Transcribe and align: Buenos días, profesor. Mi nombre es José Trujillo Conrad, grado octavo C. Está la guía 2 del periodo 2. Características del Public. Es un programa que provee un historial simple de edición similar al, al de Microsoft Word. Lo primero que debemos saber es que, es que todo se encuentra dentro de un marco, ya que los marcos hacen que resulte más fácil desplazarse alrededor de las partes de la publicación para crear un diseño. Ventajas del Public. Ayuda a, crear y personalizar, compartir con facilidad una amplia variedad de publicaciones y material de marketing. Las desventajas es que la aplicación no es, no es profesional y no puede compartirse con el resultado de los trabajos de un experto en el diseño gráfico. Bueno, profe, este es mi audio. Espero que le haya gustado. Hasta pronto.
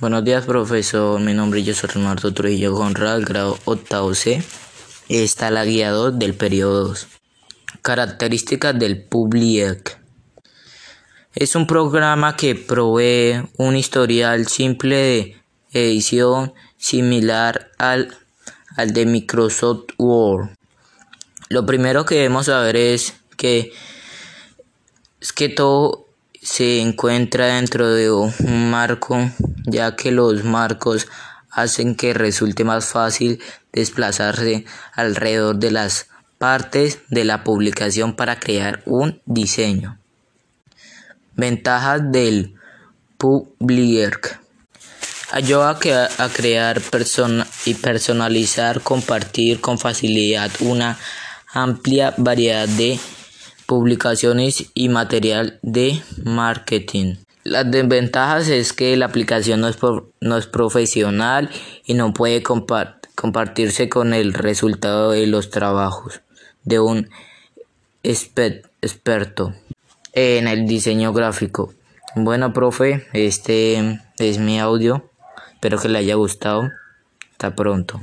Buenos 0.00 0.22
días, 0.22 0.46
profesor. 0.46 1.18
Mi 1.18 1.34
nombre 1.34 1.58
es 1.58 1.80
José 1.80 2.30
Trujillo 2.30 2.72
Conrad, 2.72 3.22
grado 3.22 3.58
octavo 3.64 4.14
C. 4.14 4.40
Está 5.08 5.50
la 5.50 5.64
guía 5.64 5.90
2 5.90 6.20
del 6.20 6.34
periodo 6.34 6.90
2. 6.90 7.08
Características 7.82 8.78
del 8.78 9.02
Public. 9.02 9.98
Es 11.34 11.56
un 11.56 11.66
programa 11.66 12.36
que 12.36 12.54
provee 12.54 13.42
un 13.56 13.74
historial 13.74 14.46
simple 14.46 14.96
de 15.72 15.90
edición 15.90 16.54
similar 16.76 17.72
al, 17.78 18.16
al 18.76 18.92
de 18.92 19.04
Microsoft 19.04 19.94
Word. 19.98 20.50
Lo 21.48 21.66
primero 21.66 22.04
que 22.04 22.14
debemos 22.14 22.46
saber 22.46 22.76
es 22.76 23.14
que, 23.36 23.72
es 25.20 25.32
que 25.32 25.48
todo 25.48 26.06
se 26.40 26.80
encuentra 26.80 27.56
dentro 27.56 27.92
de 27.92 28.12
un 28.12 28.70
marco, 28.70 29.28
ya 29.70 29.96
que 29.96 30.10
los 30.10 30.44
marcos 30.44 31.06
hacen 31.50 31.94
que 31.94 32.14
resulte 32.14 32.64
más 32.64 32.86
fácil 32.86 33.40
desplazarse 33.72 34.64
alrededor 34.94 35.56
de 35.56 35.70
las 35.70 36.08
partes 36.38 37.00
de 37.08 37.24
la 37.24 37.44
publicación 37.44 38.14
para 38.14 38.38
crear 38.38 38.82
un 38.86 39.20
diseño. 39.26 39.98
Ventajas 41.34 42.02
del 42.10 42.54
Public. 43.18 44.40
Ayuda 45.30 45.70
a, 45.70 46.28
crear 46.28 46.80
y 47.66 47.74
personalizar, 47.74 48.80
compartir 48.80 49.60
con 49.60 49.78
facilidad 49.78 50.50
una 50.60 50.98
amplia 51.52 52.14
variedad 52.16 52.66
de 52.68 52.98
publicaciones 53.66 54.70
y 54.72 54.88
material 54.88 55.58
de 55.62 56.02
marketing. 56.24 57.16
Las 57.44 57.70
desventajas 57.70 58.48
es 58.48 58.72
que 58.72 58.96
la 58.96 59.06
aplicación 59.06 59.60
no 59.60 59.68
es, 59.68 59.78
no 60.20 60.36
es 60.36 60.46
profesional 60.46 61.50
y 61.86 61.94
no 61.94 62.12
puede 62.12 62.42
compartirse 62.42 63.88
con 63.88 64.12
el 64.12 64.34
resultado 64.34 65.12
de 65.12 65.26
los 65.26 65.50
trabajos 65.50 66.20
de 66.64 66.80
un 66.80 67.08
experto 68.02 69.54
en 70.12 70.48
el 70.48 70.66
diseño 70.66 71.12
gráfico. 71.12 71.72
Bueno, 72.14 72.52
profe, 72.52 73.06
este 73.12 74.00
es 74.18 74.38
mi 74.38 74.58
audio. 74.58 75.10
Espero 75.54 75.78
que 75.78 75.88
le 75.88 75.98
haya 75.98 76.14
gustado. 76.14 76.70
Hasta 77.32 77.54
pronto. 77.54 78.02